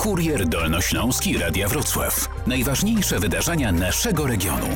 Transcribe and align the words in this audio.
Kurier 0.00 0.48
Dolnośląski 0.48 1.38
Radia 1.38 1.68
Wrocław. 1.68 2.28
Najważniejsze 2.46 3.18
wydarzenia 3.18 3.72
naszego 3.72 4.26
regionu. 4.26 4.66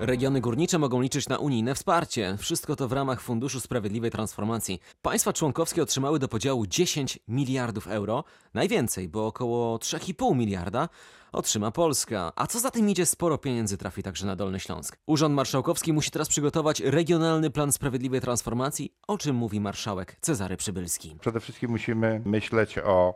Regiony 0.00 0.40
górnicze 0.40 0.78
mogą 0.78 1.00
liczyć 1.00 1.28
na 1.28 1.38
unijne 1.38 1.74
wsparcie. 1.74 2.36
Wszystko 2.38 2.76
to 2.76 2.88
w 2.88 2.92
ramach 2.92 3.20
Funduszu 3.20 3.60
Sprawiedliwej 3.60 4.10
Transformacji. 4.10 4.80
Państwa 5.02 5.32
członkowskie 5.32 5.82
otrzymały 5.82 6.18
do 6.18 6.28
podziału 6.28 6.66
10 6.66 7.18
miliardów 7.28 7.88
euro. 7.88 8.24
Najwięcej, 8.54 9.08
bo 9.08 9.26
około 9.26 9.76
3,5 9.76 10.36
miliarda 10.36 10.88
otrzyma 11.32 11.70
Polska. 11.70 12.32
A 12.36 12.46
co 12.46 12.60
za 12.60 12.70
tym 12.70 12.90
idzie, 12.90 13.06
sporo 13.06 13.38
pieniędzy 13.38 13.78
trafi 13.78 14.02
także 14.02 14.26
na 14.26 14.36
Dolny 14.36 14.60
Śląsk. 14.60 14.96
Urząd 15.06 15.34
Marszałkowski 15.34 15.92
musi 15.92 16.10
teraz 16.10 16.28
przygotować 16.28 16.80
Regionalny 16.80 17.50
Plan 17.50 17.72
Sprawiedliwej 17.72 18.20
Transformacji, 18.20 18.92
o 19.06 19.18
czym 19.18 19.36
mówi 19.36 19.60
marszałek 19.60 20.16
Cezary 20.20 20.56
Przybylski. 20.56 21.16
Przede 21.20 21.40
wszystkim 21.40 21.70
musimy 21.70 22.22
myśleć 22.24 22.78
o 22.78 23.14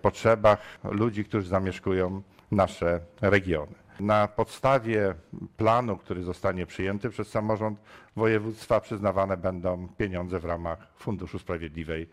potrzebach 0.00 0.58
ludzi, 0.84 1.24
którzy 1.24 1.48
zamieszkują 1.48 2.22
nasze 2.50 3.00
regiony. 3.20 3.74
Na 4.00 4.28
podstawie 4.28 5.14
planu, 5.56 5.96
który 5.96 6.22
zostanie 6.22 6.66
przyjęty 6.66 7.10
przez 7.10 7.28
samorząd 7.28 7.78
województwa, 8.16 8.80
przyznawane 8.80 9.36
będą 9.36 9.88
pieniądze 9.88 10.40
w 10.40 10.44
ramach 10.44 10.78
Funduszu 10.98 11.38
Sprawiedliwej 11.38 12.08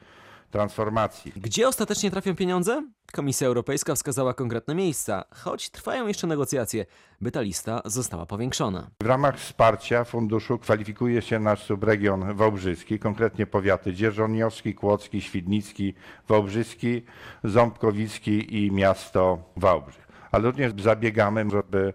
Transformacji. 0.52 1.34
Gdzie 1.36 1.68
ostatecznie 1.68 2.12
trafią 2.12 2.36
pieniądze? 2.36 2.84
Komisja 3.12 3.48
Europejska 3.48 3.96
wskazała 3.96 4.34
konkretne 4.34 4.76
miejsca, 4.76 5.26
choć 5.32 5.70
trwają 5.70 6.08
jeszcze 6.08 6.28
negocjacje, 6.28 6.86
by 7.22 7.32
ta 7.32 7.42
lista 7.42 7.82
została 7.86 8.26
powiększona. 8.26 8.88
W 9.04 9.06
ramach 9.06 9.40
wsparcia 9.40 10.04
funduszu 10.04 10.58
kwalifikuje 10.58 11.22
się 11.22 11.40
nasz 11.40 11.64
subregion 11.64 12.34
wałbrzyski, 12.34 13.00
konkretnie 13.00 13.48
powiaty 13.48 13.94
dzierżoniowski, 13.94 14.74
kłodzki, 14.74 15.22
świdnicki, 15.22 15.94
wałbrzyski, 16.28 17.02
ząbkowicki 17.44 18.66
i 18.66 18.72
miasto 18.72 19.40
Wałbrzych. 19.58 20.05
Ale 20.36 20.44
również 20.44 20.74
zabiegamy, 20.82 21.46
żeby 21.50 21.94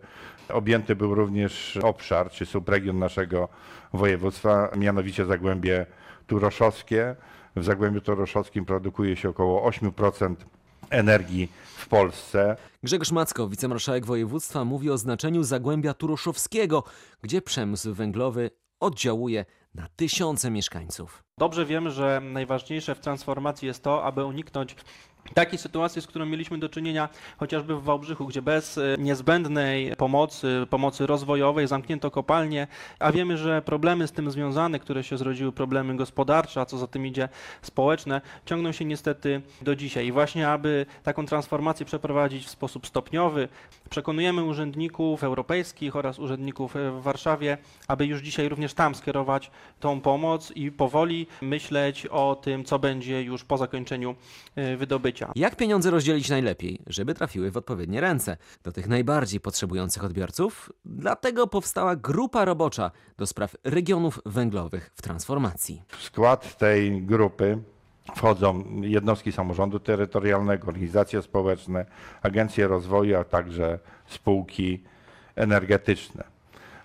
objęty 0.49 0.97
był 0.97 1.15
również 1.15 1.77
obszar 1.77 2.31
czy 2.31 2.47
subregion 2.47 2.99
naszego 2.99 3.49
województwa, 3.93 4.71
mianowicie 4.77 5.27
Zagłębie 5.27 5.87
Turoszowskie. 6.27 7.17
W 7.57 7.65
Zagłębiu 7.65 8.01
Turoszowskim 8.01 8.65
produkuje 8.65 9.17
się 9.17 9.29
około 9.29 9.71
8% 9.71 10.35
energii 10.91 11.49
w 11.77 11.89
Polsce. 11.89 12.57
Grzegorz 12.83 13.13
Macko, 13.13 13.49
wicemarszałek 13.49 14.07
województwa, 14.07 14.65
mówi 14.65 14.91
o 14.91 14.99
znaczeniu 14.99 15.43
Zagłębia 15.43 15.95
Turoszowskiego, 15.95 16.85
gdzie 17.23 17.43
przemysł 17.43 17.95
węglowy 17.95 18.51
oddziałuje 18.81 19.45
na 19.75 19.89
tysiące 19.97 20.51
mieszkańców. 20.51 21.23
Dobrze 21.39 21.67
wiemy, 21.67 21.91
że 21.91 22.21
najważniejsze 22.25 22.95
w 22.95 23.01
transformacji 23.01 23.67
jest 23.67 23.83
to, 23.83 24.05
aby 24.05 24.25
uniknąć 24.25 24.77
takiej 25.35 25.59
sytuacji, 25.59 26.03
z 26.03 26.07
którą 26.07 26.27
mieliśmy 26.27 26.59
do 26.59 26.69
czynienia 26.69 27.09
chociażby 27.39 27.77
w 27.77 27.83
Wałbrzychu, 27.83 28.27
gdzie 28.27 28.43
bez 28.43 28.79
e, 28.79 28.97
niezbędnej 28.99 29.97
pomocy, 29.97 30.67
pomocy 30.71 31.07
rozwojowej 31.07 31.67
zamknięto 31.67 32.11
kopalnie, 32.11 32.67
a 32.99 33.13
wiemy, 33.13 33.37
że 33.37 33.63
problemy 33.63 34.07
z 34.07 34.13
tym 34.13 34.31
związane, 34.31 34.79
które 34.79 35.05
się 35.05 35.19
zrodziły, 35.19 35.53
problemy 35.53 35.97
gospodarcze, 35.97 36.61
a 36.61 36.67
co 36.67 36.79
za 36.79 36.87
tym 36.87 37.07
idzie 37.07 37.29
społeczne, 37.63 38.21
ciągną 38.45 38.73
się 38.73 38.85
niestety 38.85 39.43
do 39.63 39.77
dzisiaj. 39.77 40.07
I 40.07 40.13
właśnie, 40.13 40.49
aby 40.49 40.87
taką 41.03 41.27
transformację 41.27 41.87
przeprowadzić 41.87 42.47
w 42.47 42.51
sposób 42.51 42.87
stopniowy, 42.87 43.49
przekonujemy 43.91 44.45
urzędników 44.45 45.25
europejskich 45.25 45.97
oraz 45.97 46.19
urzędników 46.19 46.77
e, 46.77 46.91
w 46.91 47.03
Warszawie, 47.03 47.59
aby 47.89 48.07
już 48.07 48.21
dzisiaj 48.21 48.49
również 48.49 48.75
tam 48.75 48.95
skierować 48.95 49.51
tą 49.81 50.01
pomoc 50.01 50.53
i 50.55 50.73
powoli 50.73 51.27
myśleć 51.43 52.07
o 52.07 52.37
tym, 52.37 52.65
co 52.65 52.79
będzie 52.79 53.23
już 53.23 53.45
po 53.45 53.59
zakończeniu 53.59 54.15
e, 54.57 54.77
wydobycia. 54.77 55.33
Jak 55.35 55.57
pieniądze 55.57 55.91
rozdzielić 55.91 56.29
najlepiej, 56.29 56.81
żeby 56.87 57.15
trafiły 57.15 57.51
w 57.51 57.57
odpowiednie 57.57 58.01
ręce 58.01 58.37
do 58.65 58.73
tych 58.73 58.89
najbardziej 58.89 59.41
potrzebujących 59.41 60.05
odbiorców? 60.05 60.73
Dlatego 60.85 61.47
powstała 61.47 61.97
grupa 61.97 62.45
robocza 62.45 62.91
do 63.19 63.27
spraw 63.27 63.57
regionów 63.65 64.21
węglowych 64.27 64.91
w 64.95 65.03
transformacji. 65.03 65.83
W 65.89 66.03
skład 66.03 66.59
tej 66.59 67.03
grupy 67.03 67.59
wchodzą 68.17 68.65
jednostki 68.83 69.33
samorządu 69.33 69.81
terytorialnego, 69.81 70.69
organizacje 70.69 71.23
społeczne, 71.23 71.87
agencje 72.23 72.69
rozwoju, 72.69 73.17
a 73.17 73.25
także 73.25 73.79
spółki 74.07 74.83
energetyczne. 75.37 76.25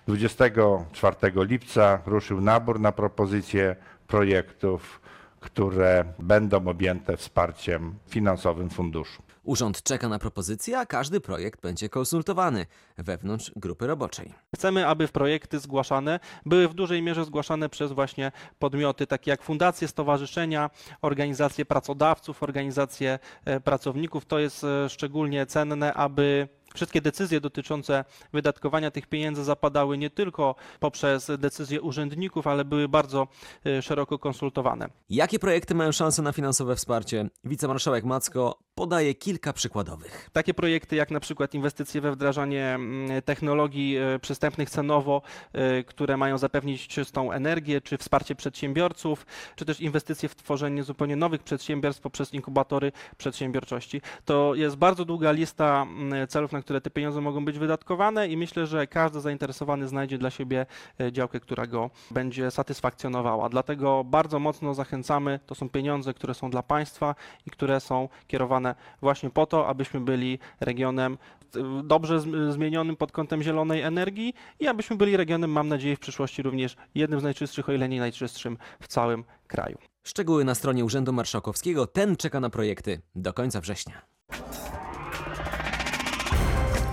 24 0.06 1.16
lipca 1.34 2.02
ruszył 2.06 2.40
nabór 2.40 2.80
na 2.80 2.92
propozycje 2.92 3.76
projektów, 4.06 5.00
które 5.40 6.04
będą 6.18 6.68
objęte 6.68 7.16
wsparciem 7.16 7.94
finansowym 8.08 8.70
funduszu. 8.70 9.22
Urząd 9.46 9.82
czeka 9.82 10.08
na 10.08 10.18
propozycje, 10.18 10.78
a 10.78 10.86
każdy 10.86 11.20
projekt 11.20 11.60
będzie 11.60 11.88
konsultowany 11.88 12.66
wewnątrz 12.98 13.52
grupy 13.56 13.86
roboczej. 13.86 14.34
Chcemy, 14.54 14.86
aby 14.86 15.08
projekty 15.08 15.58
zgłaszane 15.58 16.20
były 16.46 16.68
w 16.68 16.74
dużej 16.74 17.02
mierze 17.02 17.24
zgłaszane 17.24 17.68
przez 17.68 17.92
właśnie 17.92 18.32
podmioty 18.58 19.06
takie 19.06 19.30
jak 19.30 19.42
fundacje, 19.42 19.88
stowarzyszenia, 19.88 20.70
organizacje 21.02 21.64
pracodawców, 21.64 22.42
organizacje 22.42 23.18
e, 23.44 23.60
pracowników. 23.60 24.24
To 24.26 24.38
jest 24.38 24.64
e, 24.64 24.88
szczególnie 24.88 25.46
cenne, 25.46 25.94
aby 25.94 26.48
wszystkie 26.76 27.00
decyzje 27.00 27.40
dotyczące 27.40 28.04
wydatkowania 28.32 28.90
tych 28.90 29.06
pieniędzy 29.06 29.44
zapadały 29.44 29.98
nie 29.98 30.10
tylko 30.10 30.54
poprzez 30.80 31.30
decyzje 31.38 31.82
urzędników, 31.82 32.46
ale 32.46 32.64
były 32.64 32.88
bardzo 32.88 33.28
e, 33.66 33.82
szeroko 33.82 34.18
konsultowane. 34.18 34.88
Jakie 35.10 35.38
projekty 35.38 35.74
mają 35.74 35.92
szansę 35.92 36.22
na 36.22 36.32
finansowe 36.32 36.76
wsparcie? 36.76 37.28
Wicemarszałek 37.44 38.04
Macko 38.04 38.58
podaje 38.74 39.14
kilka 39.14 39.52
przykładowych. 39.52 40.30
Takie 40.32 40.54
projekty 40.54 40.96
jak 40.96 41.10
na 41.10 41.20
przykład 41.20 41.54
inwestycje 41.54 42.00
we 42.00 42.12
wdrażanie 42.12 42.74
mm, 42.74 43.22
technologii 43.22 43.96
e, 43.96 44.18
przystępnych 44.18 44.70
cenowo, 44.70 45.22
e, 45.52 45.84
które 45.84 46.16
mają 46.16 46.38
zapewnić 46.38 46.88
czystą 46.88 47.32
energię, 47.32 47.80
czy 47.80 47.98
wsparcie 47.98 48.34
przedsiębiorców, 48.34 49.26
czy 49.56 49.64
też 49.64 49.80
inwestycje 49.80 50.28
w 50.28 50.34
tworzenie 50.34 50.82
zupełnie 50.82 51.16
nowych 51.16 51.42
przedsiębiorstw 51.42 52.02
poprzez 52.02 52.34
inkubatory 52.34 52.92
przedsiębiorczości. 53.16 54.00
To 54.24 54.54
jest 54.54 54.76
bardzo 54.76 55.04
długa 55.04 55.32
lista 55.32 55.82
mm, 55.82 56.28
celów, 56.28 56.52
na 56.52 56.62
które 56.66 56.80
te 56.80 56.90
pieniądze 56.90 57.20
mogą 57.20 57.44
być 57.44 57.58
wydatkowane 57.58 58.28
i 58.28 58.36
myślę, 58.36 58.66
że 58.66 58.86
każdy 58.86 59.20
zainteresowany 59.20 59.88
znajdzie 59.88 60.18
dla 60.18 60.30
siebie 60.30 60.66
e, 61.00 61.12
działkę, 61.12 61.40
która 61.40 61.66
go 61.66 61.90
będzie 62.10 62.50
satysfakcjonowała. 62.50 63.48
Dlatego 63.48 64.04
bardzo 64.04 64.38
mocno 64.38 64.74
zachęcamy. 64.74 65.40
To 65.46 65.54
są 65.54 65.68
pieniądze, 65.68 66.14
które 66.14 66.34
są 66.34 66.50
dla 66.50 66.62
państwa 66.62 67.14
i 67.46 67.50
które 67.50 67.80
są 67.80 68.08
kierowane 68.26 68.74
właśnie 69.00 69.30
po 69.30 69.46
to, 69.46 69.68
abyśmy 69.68 70.00
byli 70.00 70.38
regionem 70.60 71.18
e, 71.56 71.82
dobrze 71.84 72.18
zm- 72.18 72.52
zmienionym 72.52 72.96
pod 72.96 73.12
kątem 73.12 73.42
zielonej 73.42 73.82
energii 73.82 74.34
i 74.60 74.66
abyśmy 74.66 74.96
byli 74.96 75.16
regionem, 75.16 75.50
mam 75.50 75.68
nadzieję, 75.68 75.96
w 75.96 76.00
przyszłości 76.00 76.42
również 76.42 76.76
jednym 76.94 77.20
z 77.20 77.22
najczystszych, 77.22 77.68
o 77.68 77.72
ile 77.72 77.88
nie 77.88 78.00
najczystszym 78.00 78.58
w 78.80 78.88
całym 78.88 79.24
kraju. 79.46 79.78
Szczegóły 80.04 80.44
na 80.44 80.54
stronie 80.54 80.84
Urzędu 80.84 81.12
Marszałkowskiego. 81.12 81.86
Ten 81.86 82.16
czeka 82.16 82.40
na 82.40 82.50
projekty 82.50 83.00
do 83.14 83.32
końca 83.32 83.60
września. 83.60 84.15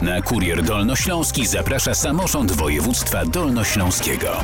Na 0.03 0.21
Kurier 0.21 0.63
Dolnośląski 0.63 1.47
zaprasza 1.47 1.93
samorząd 1.93 2.51
województwa 2.51 3.25
dolnośląskiego. 3.25 4.37